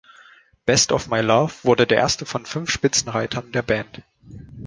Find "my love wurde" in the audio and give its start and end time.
1.09-1.85